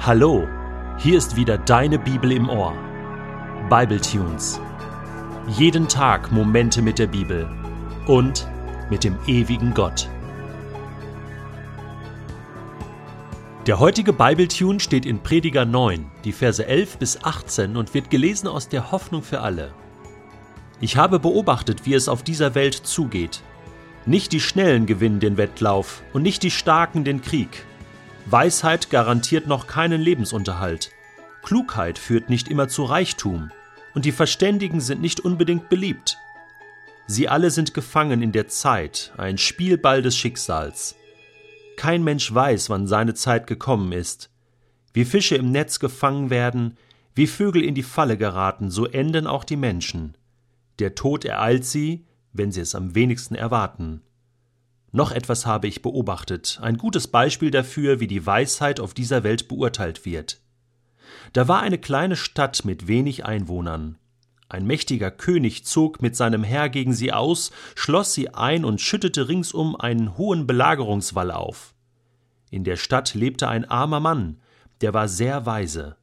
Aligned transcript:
Hallo, 0.00 0.46
hier 0.96 1.18
ist 1.18 1.34
wieder 1.34 1.58
deine 1.58 1.98
Bibel 1.98 2.30
im 2.30 2.48
Ohr. 2.48 2.72
Bible 3.68 4.00
Tunes. 4.00 4.60
Jeden 5.48 5.88
Tag 5.88 6.30
Momente 6.30 6.80
mit 6.82 7.00
der 7.00 7.08
Bibel 7.08 7.50
und 8.06 8.46
mit 8.90 9.02
dem 9.02 9.18
ewigen 9.26 9.74
Gott. 9.74 10.08
Der 13.66 13.80
heutige 13.80 14.12
Bibletune 14.12 14.78
steht 14.78 15.04
in 15.04 15.20
Prediger 15.20 15.64
9, 15.64 16.06
die 16.24 16.32
Verse 16.32 16.64
11 16.64 16.98
bis 16.98 17.24
18 17.24 17.76
und 17.76 17.92
wird 17.92 18.08
gelesen 18.08 18.46
aus 18.46 18.68
der 18.68 18.92
Hoffnung 18.92 19.24
für 19.24 19.40
alle. 19.40 19.74
Ich 20.80 20.96
habe 20.96 21.18
beobachtet, 21.18 21.86
wie 21.86 21.94
es 21.94 22.08
auf 22.08 22.22
dieser 22.22 22.54
Welt 22.54 22.74
zugeht. 22.74 23.42
Nicht 24.06 24.30
die 24.30 24.40
Schnellen 24.40 24.86
gewinnen 24.86 25.18
den 25.18 25.36
Wettlauf 25.36 26.02
und 26.12 26.22
nicht 26.22 26.44
die 26.44 26.52
Starken 26.52 27.02
den 27.02 27.20
Krieg. 27.20 27.66
Weisheit 28.30 28.90
garantiert 28.90 29.46
noch 29.46 29.66
keinen 29.66 30.02
Lebensunterhalt. 30.02 30.90
Klugheit 31.42 31.98
führt 31.98 32.28
nicht 32.28 32.48
immer 32.48 32.68
zu 32.68 32.84
Reichtum. 32.84 33.50
Und 33.94 34.04
die 34.04 34.12
Verständigen 34.12 34.82
sind 34.82 35.00
nicht 35.00 35.20
unbedingt 35.20 35.70
beliebt. 35.70 36.18
Sie 37.06 37.26
alle 37.26 37.50
sind 37.50 37.72
gefangen 37.72 38.20
in 38.20 38.32
der 38.32 38.48
Zeit, 38.48 39.12
ein 39.16 39.38
Spielball 39.38 40.02
des 40.02 40.14
Schicksals. 40.14 40.94
Kein 41.76 42.04
Mensch 42.04 42.32
weiß, 42.32 42.68
wann 42.68 42.86
seine 42.86 43.14
Zeit 43.14 43.46
gekommen 43.46 43.92
ist. 43.92 44.28
Wie 44.92 45.06
Fische 45.06 45.36
im 45.36 45.50
Netz 45.50 45.78
gefangen 45.78 46.28
werden, 46.28 46.76
wie 47.14 47.26
Vögel 47.26 47.64
in 47.64 47.74
die 47.74 47.82
Falle 47.82 48.18
geraten, 48.18 48.70
so 48.70 48.84
enden 48.84 49.26
auch 49.26 49.44
die 49.44 49.56
Menschen. 49.56 50.18
Der 50.80 50.94
Tod 50.94 51.24
ereilt 51.24 51.64
sie, 51.64 52.04
wenn 52.34 52.52
sie 52.52 52.60
es 52.60 52.74
am 52.74 52.94
wenigsten 52.94 53.36
erwarten. 53.36 54.02
Noch 54.90 55.12
etwas 55.12 55.44
habe 55.44 55.66
ich 55.66 55.82
beobachtet, 55.82 56.58
ein 56.62 56.78
gutes 56.78 57.08
Beispiel 57.08 57.50
dafür, 57.50 58.00
wie 58.00 58.06
die 58.06 58.24
Weisheit 58.24 58.80
auf 58.80 58.94
dieser 58.94 59.22
Welt 59.22 59.48
beurteilt 59.48 60.04
wird. 60.04 60.40
Da 61.32 61.46
war 61.46 61.60
eine 61.60 61.78
kleine 61.78 62.16
Stadt 62.16 62.64
mit 62.64 62.88
wenig 62.88 63.24
Einwohnern. 63.26 63.98
Ein 64.48 64.66
mächtiger 64.66 65.10
König 65.10 65.66
zog 65.66 66.00
mit 66.00 66.16
seinem 66.16 66.42
Heer 66.42 66.70
gegen 66.70 66.94
sie 66.94 67.12
aus, 67.12 67.50
schloss 67.74 68.14
sie 68.14 68.30
ein 68.32 68.64
und 68.64 68.80
schüttete 68.80 69.28
ringsum 69.28 69.76
einen 69.76 70.16
hohen 70.16 70.46
Belagerungswall 70.46 71.30
auf. 71.30 71.74
In 72.50 72.64
der 72.64 72.76
Stadt 72.76 73.12
lebte 73.12 73.46
ein 73.48 73.66
armer 73.66 74.00
Mann, 74.00 74.40
der 74.80 74.94
war 74.94 75.06
sehr 75.06 75.44
weise. 75.44 75.96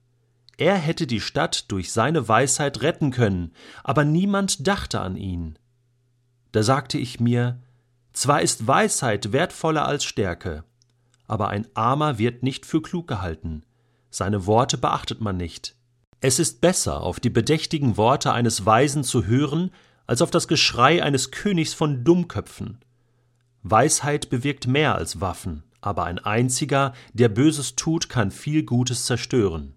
Er 0.57 0.75
hätte 0.75 1.07
die 1.07 1.21
Stadt 1.21 1.71
durch 1.71 1.91
seine 1.91 2.27
Weisheit 2.27 2.81
retten 2.83 3.09
können, 3.09 3.51
aber 3.83 4.05
niemand 4.05 4.67
dachte 4.67 4.99
an 5.01 5.17
ihn. 5.17 5.57
Da 6.51 6.61
sagte 6.61 6.99
ich 6.99 7.19
mir, 7.19 7.59
zwar 8.15 8.41
ist 8.41 8.67
Weisheit 8.67 9.31
wertvoller 9.31 9.85
als 9.85 10.03
Stärke, 10.03 10.63
aber 11.27 11.49
ein 11.49 11.67
Armer 11.73 12.17
wird 12.17 12.43
nicht 12.43 12.65
für 12.65 12.81
klug 12.81 13.07
gehalten. 13.07 13.63
Seine 14.09 14.45
Worte 14.45 14.77
beachtet 14.77 15.21
man 15.21 15.37
nicht. 15.37 15.75
Es 16.21 16.39
ist 16.39 16.61
besser, 16.61 17.01
auf 17.01 17.19
die 17.19 17.29
bedächtigen 17.29 17.97
Worte 17.97 18.31
eines 18.31 18.65
Weisen 18.65 19.03
zu 19.03 19.25
hören, 19.25 19.71
als 20.07 20.21
auf 20.21 20.31
das 20.31 20.47
Geschrei 20.47 21.03
eines 21.03 21.31
Königs 21.31 21.73
von 21.73 22.03
Dummköpfen. 22.03 22.79
Weisheit 23.63 24.29
bewirkt 24.29 24.67
mehr 24.67 24.95
als 24.95 25.19
Waffen, 25.19 25.63
aber 25.81 26.05
ein 26.05 26.19
einziger, 26.19 26.93
der 27.13 27.29
Böses 27.29 27.75
tut, 27.75 28.09
kann 28.09 28.31
viel 28.31 28.63
Gutes 28.63 29.05
zerstören. 29.05 29.75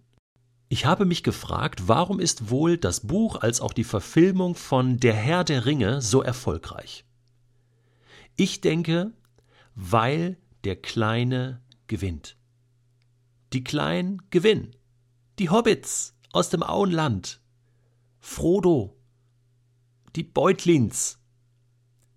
Ich 0.68 0.84
habe 0.84 1.06
mich 1.06 1.22
gefragt, 1.22 1.88
warum 1.88 2.20
ist 2.20 2.50
wohl 2.50 2.76
das 2.76 3.00
Buch 3.00 3.36
als 3.40 3.62
auch 3.62 3.72
die 3.72 3.84
Verfilmung 3.84 4.54
von 4.54 4.98
Der 4.98 5.14
Herr 5.14 5.44
der 5.44 5.64
Ringe 5.64 6.02
so 6.02 6.22
erfolgreich? 6.22 7.06
Ich 8.40 8.60
denke, 8.60 9.12
weil 9.74 10.36
der 10.62 10.76
Kleine 10.76 11.60
gewinnt. 11.88 12.36
Die 13.52 13.64
Kleinen 13.64 14.22
gewinnen. 14.30 14.76
Die 15.40 15.50
Hobbits 15.50 16.14
aus 16.30 16.48
dem 16.48 16.62
Auenland. 16.62 17.40
Frodo. 18.20 18.96
Die 20.14 20.22
Beutlins. 20.22 21.18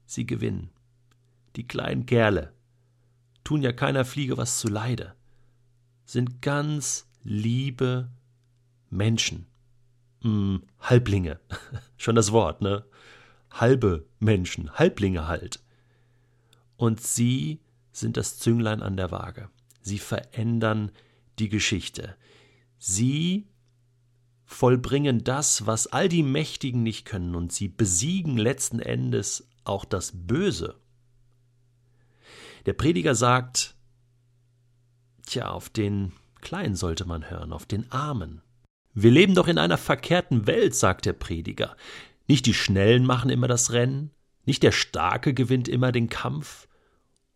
Sie 0.05 0.27
gewinnen. 0.27 0.69
Die 1.55 1.67
kleinen 1.67 2.05
Kerle. 2.05 2.53
Tun 3.43 3.63
ja 3.63 3.71
keiner 3.71 4.05
Fliege 4.05 4.37
was 4.37 4.59
zu 4.59 4.67
Leide. 4.67 5.15
Sind 6.05 6.43
ganz 6.43 7.07
liebe 7.23 8.11
Menschen. 8.91 9.47
Hm, 10.21 10.61
Halblinge. 10.81 11.39
Schon 11.97 12.15
das 12.15 12.31
Wort, 12.31 12.61
ne? 12.61 12.85
Halbe 13.49 14.05
Menschen. 14.19 14.71
Halblinge 14.73 15.27
halt 15.27 15.63
und 16.81 16.99
sie 16.99 17.61
sind 17.91 18.17
das 18.17 18.39
Zünglein 18.39 18.81
an 18.81 18.97
der 18.97 19.11
Waage. 19.11 19.51
Sie 19.83 19.99
verändern 19.99 20.91
die 21.37 21.47
Geschichte. 21.47 22.15
Sie 22.79 23.47
vollbringen 24.45 25.23
das, 25.23 25.67
was 25.67 25.85
all 25.85 26.09
die 26.09 26.23
Mächtigen 26.23 26.81
nicht 26.81 27.05
können, 27.05 27.35
und 27.35 27.53
sie 27.53 27.67
besiegen 27.67 28.35
letzten 28.35 28.79
Endes 28.79 29.47
auch 29.63 29.85
das 29.85 30.11
Böse. 30.25 30.79
Der 32.65 32.73
Prediger 32.73 33.13
sagt, 33.13 33.75
tja, 35.27 35.51
auf 35.51 35.69
den 35.69 36.13
Kleinen 36.41 36.75
sollte 36.75 37.05
man 37.05 37.29
hören, 37.29 37.53
auf 37.53 37.67
den 37.67 37.91
Armen. 37.91 38.41
Wir 38.95 39.11
leben 39.11 39.35
doch 39.35 39.47
in 39.47 39.59
einer 39.59 39.77
verkehrten 39.77 40.47
Welt, 40.47 40.73
sagt 40.73 41.05
der 41.05 41.13
Prediger. 41.13 41.77
Nicht 42.27 42.47
die 42.47 42.55
Schnellen 42.55 43.05
machen 43.05 43.29
immer 43.29 43.47
das 43.47 43.71
Rennen, 43.71 44.09
nicht 44.45 44.63
der 44.63 44.71
Starke 44.71 45.35
gewinnt 45.35 45.67
immer 45.67 45.91
den 45.91 46.09
Kampf, 46.09 46.67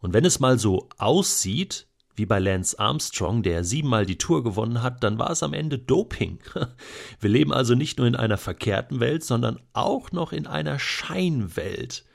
und 0.05 0.13
wenn 0.13 0.23
es 0.23 0.39
mal 0.39 0.59
so 0.59 0.87
aussieht, 0.99 1.87
wie 2.15 2.27
bei 2.27 2.37
Lance 2.37 2.77
Armstrong, 2.77 3.41
der 3.41 3.63
siebenmal 3.63 4.05
die 4.05 4.19
Tour 4.19 4.43
gewonnen 4.43 4.83
hat, 4.83 5.03
dann 5.03 5.17
war 5.17 5.31
es 5.31 5.41
am 5.41 5.51
Ende 5.51 5.79
Doping. 5.79 6.37
Wir 7.19 7.29
leben 7.31 7.51
also 7.51 7.73
nicht 7.73 7.97
nur 7.97 8.05
in 8.05 8.15
einer 8.15 8.37
verkehrten 8.37 8.99
Welt, 8.99 9.23
sondern 9.23 9.59
auch 9.73 10.11
noch 10.11 10.31
in 10.31 10.45
einer 10.45 10.77
Scheinwelt. 10.77 12.05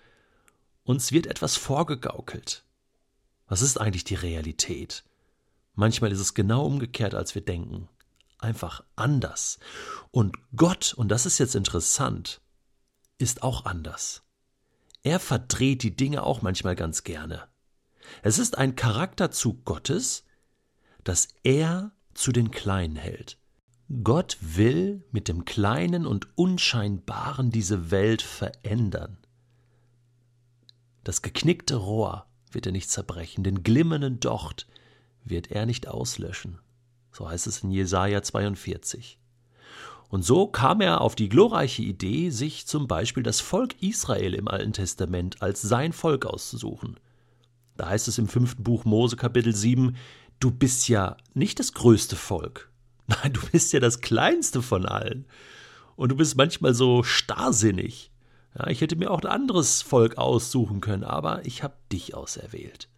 Uns 0.85 1.11
wird 1.11 1.27
etwas 1.27 1.57
vorgegaukelt. 1.57 2.63
Was 3.49 3.61
ist 3.61 3.81
eigentlich 3.81 4.05
die 4.05 4.15
Realität? 4.15 5.03
Manchmal 5.75 6.13
ist 6.13 6.21
es 6.21 6.35
genau 6.35 6.65
umgekehrt, 6.67 7.17
als 7.17 7.35
wir 7.35 7.43
denken. 7.43 7.89
Einfach 8.39 8.85
anders. 8.95 9.59
Und 10.13 10.37
Gott, 10.55 10.95
und 10.95 11.09
das 11.09 11.27
ist 11.27 11.39
jetzt 11.39 11.57
interessant, 11.57 12.41
ist 13.19 13.43
auch 13.43 13.65
anders. 13.65 14.23
Er 15.03 15.19
verdreht 15.19 15.83
die 15.83 15.97
Dinge 15.97 16.23
auch 16.23 16.41
manchmal 16.41 16.77
ganz 16.77 17.03
gerne. 17.03 17.51
Es 18.23 18.39
ist 18.39 18.59
ein 18.59 18.77
Charakterzug 18.77 19.65
Gottes, 19.65 20.25
dass 21.05 21.29
er 21.43 21.93
zu 22.15 22.33
den 22.33 22.51
Kleinen 22.51 22.97
hält. 22.97 23.39
Gott 24.05 24.37
will 24.41 25.03
mit 25.11 25.27
dem 25.27 25.45
Kleinen 25.45 26.07
und 26.07 26.29
Unscheinbaren 26.39 27.51
diese 27.51 27.91
Welt 27.91 28.23
verändern. 28.23 29.19
Das 31.03 31.23
geknickte 31.23 31.77
Rohr 31.77 32.27
wird 32.53 32.67
er 32.67 32.73
nicht 32.73 32.91
zerbrechen, 32.91 33.43
den 33.43 33.63
glimmenden 33.63 34.21
Docht 34.21 34.69
wird 35.25 35.51
er 35.51 35.67
nicht 35.67 35.89
auslöschen. 35.89 36.59
So 37.13 37.29
heißt 37.29 37.47
es 37.47 37.63
in 37.63 37.71
Jesaja 37.71 38.23
42. 38.23 39.19
Und 40.09 40.25
so 40.25 40.49
kam 40.49 40.81
er 40.81 41.01
auf 41.01 41.15
die 41.15 41.29
glorreiche 41.29 41.83
Idee, 41.83 42.31
sich 42.31 42.67
zum 42.67 42.89
Beispiel 42.89 43.23
das 43.23 43.41
Volk 43.41 43.81
Israel 43.81 44.35
im 44.35 44.49
Alten 44.49 44.73
Testament 44.73 45.41
als 45.41 45.63
sein 45.63 45.93
Volk 45.93 46.27
auszusuchen. 46.27 46.99
Da 47.81 47.89
heißt 47.89 48.09
es 48.09 48.19
im 48.19 48.29
fünften 48.29 48.63
Buch 48.63 48.85
Mose 48.85 49.17
Kapitel 49.17 49.57
7, 49.57 49.97
du 50.39 50.51
bist 50.51 50.87
ja 50.91 51.17
nicht 51.33 51.59
das 51.59 51.73
größte 51.73 52.15
Volk. 52.15 52.71
Nein, 53.07 53.33
du 53.33 53.41
bist 53.51 53.73
ja 53.73 53.81
das 53.81 54.03
kleinste 54.03 54.61
von 54.61 54.85
allen. 54.85 55.25
Und 55.97 56.11
du 56.11 56.17
bist 56.17 56.37
manchmal 56.37 56.75
so 56.75 57.03
starrsinnig. 57.03 58.13
Ja, 58.55 58.67
ich 58.67 58.83
hätte 58.83 58.97
mir 58.97 59.11
auch 59.11 59.23
ein 59.23 59.31
anderes 59.31 59.81
Volk 59.81 60.19
aussuchen 60.19 60.83
können, 60.83 61.05
aber 61.05 61.47
ich 61.47 61.63
habe 61.63 61.73
dich 61.91 62.15
auserwählt. 62.15 62.91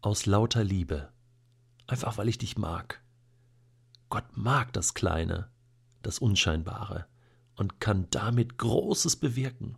Aus 0.00 0.24
lauter 0.24 0.64
Liebe. 0.64 1.12
Einfach 1.86 2.16
weil 2.16 2.30
ich 2.30 2.38
dich 2.38 2.56
mag. 2.56 3.02
Gott 4.08 4.34
mag 4.34 4.72
das 4.72 4.94
Kleine, 4.94 5.50
das 6.00 6.20
Unscheinbare 6.20 7.04
und 7.54 7.80
kann 7.80 8.06
damit 8.08 8.56
Großes 8.56 9.16
bewirken. 9.16 9.76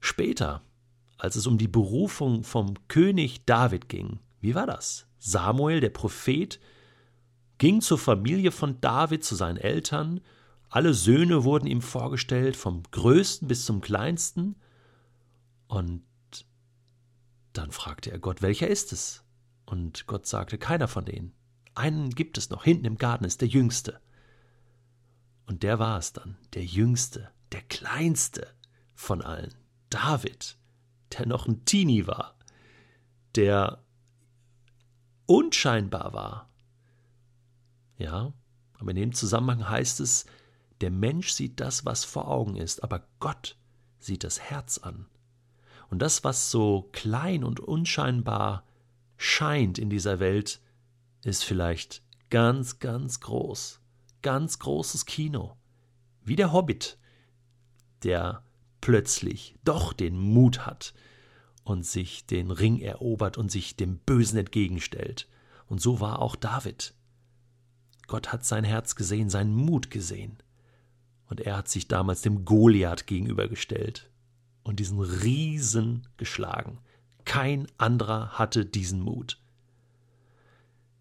Später, 0.00 0.64
als 1.20 1.36
es 1.36 1.46
um 1.46 1.58
die 1.58 1.68
Berufung 1.68 2.44
vom 2.44 2.74
König 2.88 3.44
David 3.44 3.88
ging. 3.88 4.20
Wie 4.40 4.54
war 4.54 4.66
das? 4.66 5.06
Samuel, 5.18 5.80
der 5.80 5.90
Prophet, 5.90 6.58
ging 7.58 7.82
zur 7.82 7.98
Familie 7.98 8.52
von 8.52 8.80
David, 8.80 9.22
zu 9.22 9.34
seinen 9.34 9.58
Eltern. 9.58 10.20
Alle 10.70 10.94
Söhne 10.94 11.44
wurden 11.44 11.66
ihm 11.66 11.82
vorgestellt, 11.82 12.56
vom 12.56 12.82
größten 12.90 13.48
bis 13.48 13.66
zum 13.66 13.80
kleinsten. 13.82 14.56
Und 15.68 16.02
dann 17.52 17.70
fragte 17.70 18.10
er 18.10 18.18
Gott, 18.18 18.40
welcher 18.40 18.68
ist 18.68 18.92
es? 18.92 19.22
Und 19.66 20.06
Gott 20.06 20.26
sagte, 20.26 20.56
keiner 20.56 20.88
von 20.88 21.04
denen. 21.04 21.32
Einen 21.74 22.10
gibt 22.10 22.38
es 22.38 22.50
noch, 22.50 22.64
hinten 22.64 22.86
im 22.86 22.98
Garten 22.98 23.24
ist 23.24 23.42
der 23.42 23.48
Jüngste. 23.48 24.00
Und 25.46 25.62
der 25.62 25.78
war 25.78 25.98
es 25.98 26.12
dann, 26.12 26.38
der 26.54 26.64
Jüngste, 26.64 27.30
der 27.52 27.62
Kleinste 27.62 28.46
von 28.94 29.20
allen, 29.20 29.54
David 29.90 30.56
der 31.12 31.26
noch 31.26 31.46
ein 31.46 31.64
Teenie 31.64 32.06
war, 32.06 32.34
der 33.34 33.82
unscheinbar 35.26 36.12
war. 36.12 36.50
Ja, 37.98 38.32
aber 38.78 38.90
in 38.90 38.96
dem 38.96 39.12
Zusammenhang 39.12 39.68
heißt 39.68 40.00
es, 40.00 40.26
der 40.80 40.90
Mensch 40.90 41.30
sieht 41.30 41.60
das, 41.60 41.84
was 41.84 42.04
vor 42.04 42.28
Augen 42.28 42.56
ist, 42.56 42.82
aber 42.82 43.06
Gott 43.18 43.58
sieht 43.98 44.24
das 44.24 44.40
Herz 44.40 44.78
an. 44.78 45.06
Und 45.90 46.00
das, 46.00 46.24
was 46.24 46.50
so 46.50 46.88
klein 46.92 47.44
und 47.44 47.60
unscheinbar 47.60 48.64
scheint 49.16 49.78
in 49.78 49.90
dieser 49.90 50.20
Welt, 50.20 50.60
ist 51.24 51.44
vielleicht 51.44 52.02
ganz, 52.30 52.78
ganz 52.78 53.20
groß. 53.20 53.80
Ganz 54.22 54.58
großes 54.58 55.04
Kino. 55.04 55.56
Wie 56.22 56.36
der 56.36 56.52
Hobbit, 56.52 56.98
der 58.02 58.42
plötzlich 58.80 59.54
doch 59.64 59.92
den 59.92 60.18
Mut 60.18 60.66
hat 60.66 60.94
und 61.64 61.86
sich 61.86 62.26
den 62.26 62.50
Ring 62.50 62.80
erobert 62.80 63.38
und 63.38 63.50
sich 63.50 63.76
dem 63.76 63.98
Bösen 63.98 64.38
entgegenstellt. 64.38 65.28
Und 65.66 65.80
so 65.80 66.00
war 66.00 66.20
auch 66.20 66.36
David. 66.36 66.94
Gott 68.06 68.32
hat 68.32 68.44
sein 68.44 68.64
Herz 68.64 68.96
gesehen, 68.96 69.30
seinen 69.30 69.54
Mut 69.54 69.90
gesehen. 69.90 70.38
Und 71.26 71.40
er 71.40 71.56
hat 71.56 71.68
sich 71.68 71.86
damals 71.86 72.22
dem 72.22 72.44
Goliath 72.44 73.06
gegenübergestellt 73.06 74.10
und 74.64 74.80
diesen 74.80 75.00
Riesen 75.00 76.08
geschlagen. 76.16 76.78
Kein 77.24 77.68
anderer 77.78 78.30
hatte 78.38 78.66
diesen 78.66 79.00
Mut. 79.00 79.38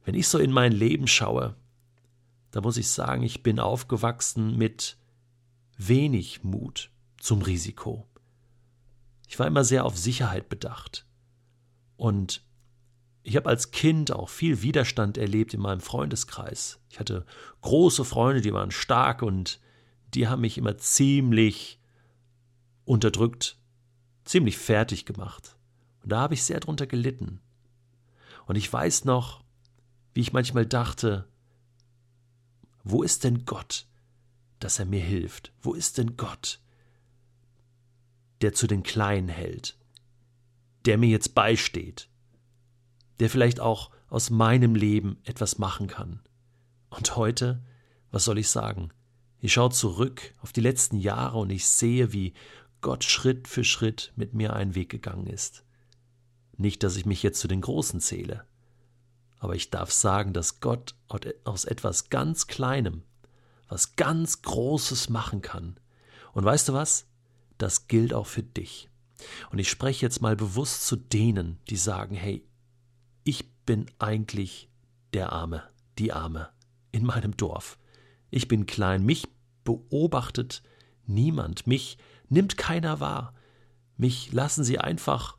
Wenn 0.06 0.14
ich 0.14 0.28
so 0.28 0.38
in 0.38 0.52
mein 0.52 0.72
Leben 0.72 1.08
schaue, 1.08 1.56
da 2.52 2.62
muss 2.62 2.78
ich 2.78 2.90
sagen, 2.90 3.24
ich 3.24 3.42
bin 3.42 3.60
aufgewachsen 3.60 4.56
mit 4.58 4.98
wenig 5.78 6.44
Mut 6.44 6.92
zum 7.20 7.42
Risiko. 7.42 8.08
Ich 9.28 9.38
war 9.38 9.48
immer 9.48 9.64
sehr 9.64 9.86
auf 9.86 9.98
Sicherheit 9.98 10.50
bedacht. 10.50 11.06
Und 11.98 12.44
ich 13.24 13.36
habe 13.36 13.50
als 13.50 13.72
Kind 13.72 14.12
auch 14.12 14.30
viel 14.30 14.62
Widerstand 14.62 15.18
erlebt 15.18 15.54
in 15.54 15.60
meinem 15.60 15.82
Freundeskreis. 15.82 16.80
Ich 16.90 17.00
hatte 17.00 17.26
große 17.62 18.06
Freunde, 18.06 18.42
die 18.42 18.54
waren 18.54 18.72
stark 18.72 19.22
und 19.22 19.60
die 20.14 20.28
haben 20.28 20.42
mich 20.42 20.58
immer 20.58 20.78
ziemlich 20.78 21.80
unterdrückt, 22.86 23.60
ziemlich 24.24 24.58
fertig 24.58 25.06
gemacht. 25.06 25.58
Und 26.02 26.12
da 26.12 26.22
habe 26.22 26.34
ich 26.34 26.44
sehr 26.44 26.60
drunter 26.60 26.88
gelitten. 26.88 27.42
Und 28.48 28.56
ich 28.56 28.72
weiß 28.72 29.06
noch, 29.06 29.44
wie 30.14 30.22
ich 30.22 30.34
manchmal 30.34 30.66
dachte, 30.66 31.28
wo 32.84 33.04
ist 33.04 33.24
denn 33.24 33.46
Gott, 33.46 33.86
dass 34.60 34.80
er 34.80 34.86
mir 34.86 35.02
hilft? 35.02 35.54
Wo 35.62 35.74
ist 35.74 36.00
denn 36.00 36.18
Gott, 36.18 36.60
der 38.42 38.54
zu 38.54 38.68
den 38.68 38.84
Kleinen 38.84 39.30
hält, 39.30 39.78
der 40.86 40.98
mir 40.98 41.10
jetzt 41.10 41.36
beisteht, 41.36 42.10
der 43.20 43.30
vielleicht 43.30 43.60
auch 43.60 43.92
aus 44.10 44.30
meinem 44.30 44.76
Leben 44.76 45.18
etwas 45.24 45.58
machen 45.58 45.88
kann? 45.88 46.22
Und 46.90 47.16
heute, 47.16 47.62
was 48.12 48.26
soll 48.26 48.38
ich 48.38 48.50
sagen? 48.50 48.90
Ich 49.40 49.54
schaue 49.54 49.72
zurück 49.72 50.34
auf 50.42 50.52
die 50.52 50.62
letzten 50.62 50.98
Jahre 50.98 51.38
und 51.38 51.50
ich 51.50 51.68
sehe, 51.68 52.12
wie 52.12 52.34
Gott 52.82 53.04
Schritt 53.04 53.48
für 53.48 53.64
Schritt 53.64 54.14
mit 54.16 54.34
mir 54.34 54.54
einen 54.54 54.76
Weg 54.76 54.90
gegangen 54.90 55.28
ist. 55.28 55.64
Nicht, 56.58 56.84
dass 56.84 56.96
ich 56.96 57.06
mich 57.06 57.24
jetzt 57.24 57.40
zu 57.40 57.48
den 57.48 57.62
Großen 57.62 58.02
zähle, 58.02 58.46
aber 59.40 59.56
ich 59.56 59.70
darf 59.70 59.92
sagen, 59.92 60.34
dass 60.34 60.60
Gott 60.60 60.96
aus 61.46 61.64
etwas 61.64 62.10
ganz 62.10 62.48
Kleinem 62.48 63.04
was 63.70 63.96
ganz 63.96 64.42
Großes 64.42 65.10
machen 65.10 65.42
kann. 65.42 65.78
Und 66.34 66.44
weißt 66.44 66.70
du 66.70 66.74
was? 66.74 67.06
Das 67.60 67.88
gilt 67.88 68.14
auch 68.14 68.26
für 68.26 68.42
dich. 68.42 68.90
Und 69.52 69.60
ich 69.60 69.70
spreche 69.70 70.06
jetzt 70.06 70.22
mal 70.22 70.36
bewusst 70.36 70.88
zu 70.88 70.96
denen, 70.96 71.60
die 71.70 71.76
sagen, 71.76 72.16
hey, 72.16 72.44
ich 73.24 73.52
bin 73.66 73.86
eigentlich 74.00 74.70
der 75.14 75.32
Arme, 75.34 75.70
die 76.00 76.14
Arme 76.14 76.50
in 76.92 77.06
meinem 77.06 77.38
Dorf. 77.38 77.78
Ich 78.32 78.48
bin 78.48 78.66
klein, 78.66 79.06
mich 79.06 79.28
beobachtet 79.64 80.64
niemand, 81.06 81.68
mich 81.68 81.98
nimmt 82.30 82.58
keiner 82.58 83.00
wahr, 83.00 83.34
mich 83.98 84.32
lassen 84.32 84.64
sie 84.64 84.80
einfach 84.80 85.38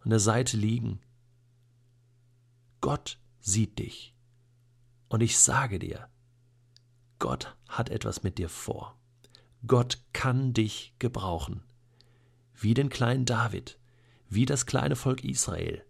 an 0.00 0.10
der 0.10 0.20
Seite 0.20 0.56
liegen. 0.56 1.00
Gott 2.80 3.18
sieht 3.40 3.78
dich. 3.78 4.14
Und 5.08 5.20
ich 5.20 5.38
sage 5.38 5.78
dir, 5.78 6.08
Gott 7.18 7.56
hat 7.68 7.88
etwas 7.88 8.22
mit 8.22 8.38
dir 8.38 8.48
vor. 8.48 8.98
Gott 9.66 9.98
kann 10.12 10.52
dich 10.52 10.94
gebrauchen. 10.98 11.62
Wie 12.54 12.74
den 12.74 12.90
kleinen 12.90 13.24
David, 13.24 13.78
wie 14.28 14.46
das 14.46 14.66
kleine 14.66 14.96
Volk 14.96 15.24
Israel, 15.24 15.82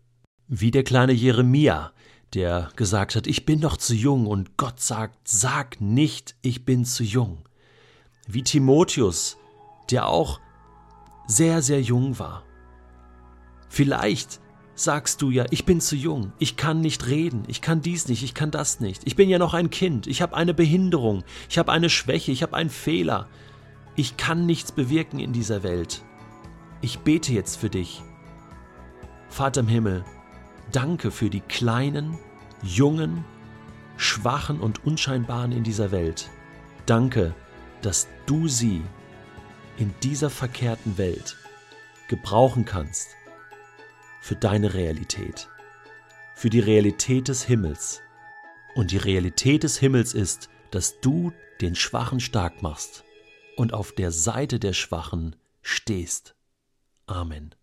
wie 0.46 0.70
der 0.70 0.84
kleine 0.84 1.12
Jeremia, 1.12 1.92
der 2.34 2.70
gesagt 2.76 3.16
hat, 3.16 3.26
ich 3.26 3.46
bin 3.46 3.60
noch 3.60 3.76
zu 3.76 3.94
jung 3.94 4.26
und 4.26 4.56
Gott 4.56 4.80
sagt, 4.80 5.28
sag 5.28 5.80
nicht, 5.80 6.36
ich 6.42 6.64
bin 6.64 6.84
zu 6.84 7.04
jung. 7.04 7.48
Wie 8.26 8.42
Timotheus, 8.42 9.36
der 9.90 10.08
auch 10.08 10.40
sehr, 11.26 11.62
sehr 11.62 11.80
jung 11.80 12.18
war. 12.18 12.44
Vielleicht 13.68 14.40
sagst 14.74 15.22
du 15.22 15.30
ja, 15.30 15.46
ich 15.50 15.64
bin 15.64 15.80
zu 15.80 15.96
jung, 15.96 16.32
ich 16.38 16.56
kann 16.56 16.80
nicht 16.80 17.06
reden, 17.06 17.44
ich 17.46 17.60
kann 17.60 17.80
dies 17.80 18.08
nicht, 18.08 18.22
ich 18.22 18.34
kann 18.34 18.50
das 18.50 18.80
nicht, 18.80 19.02
ich 19.04 19.14
bin 19.16 19.28
ja 19.28 19.38
noch 19.38 19.54
ein 19.54 19.70
Kind, 19.70 20.06
ich 20.06 20.20
habe 20.20 20.36
eine 20.36 20.54
Behinderung, 20.54 21.22
ich 21.48 21.58
habe 21.58 21.70
eine 21.72 21.90
Schwäche, 21.90 22.32
ich 22.32 22.42
habe 22.42 22.56
einen 22.56 22.70
Fehler, 22.70 23.28
ich 23.96 24.16
kann 24.16 24.44
nichts 24.46 24.72
bewirken 24.72 25.20
in 25.20 25.32
dieser 25.32 25.62
Welt. 25.62 26.02
Ich 26.80 27.00
bete 27.00 27.32
jetzt 27.32 27.56
für 27.56 27.70
dich. 27.70 28.02
Vater 29.28 29.60
im 29.60 29.68
Himmel, 29.68 30.04
danke 30.72 31.10
für 31.10 31.30
die 31.30 31.40
kleinen, 31.40 32.18
jungen, 32.62 33.24
schwachen 33.96 34.60
und 34.60 34.84
unscheinbaren 34.84 35.52
in 35.52 35.62
dieser 35.62 35.92
Welt. 35.92 36.28
Danke, 36.86 37.34
dass 37.82 38.08
du 38.26 38.48
sie 38.48 38.82
in 39.76 39.94
dieser 40.02 40.30
verkehrten 40.30 40.98
Welt 40.98 41.36
gebrauchen 42.08 42.64
kannst 42.64 43.10
für 44.20 44.34
deine 44.34 44.74
Realität, 44.74 45.48
für 46.34 46.50
die 46.50 46.60
Realität 46.60 47.28
des 47.28 47.44
Himmels. 47.44 48.02
Und 48.74 48.90
die 48.90 48.96
Realität 48.96 49.62
des 49.62 49.78
Himmels 49.78 50.14
ist, 50.14 50.48
dass 50.72 51.00
du 51.00 51.32
den 51.60 51.76
Schwachen 51.76 52.18
stark 52.18 52.60
machst 52.60 53.04
und 53.56 53.72
auf 53.72 53.92
der 53.92 54.10
Seite 54.10 54.58
der 54.58 54.72
Schwachen 54.72 55.36
stehst. 55.62 56.34
Amen. 57.06 57.54